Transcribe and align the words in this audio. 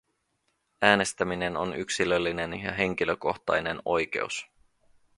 Äänestämien 0.81 1.57
on 1.57 1.75
yksilöllinen 1.75 2.59
ja 2.63 2.71
henkilökohtainen 2.71 3.81
oikeus. 3.85 4.47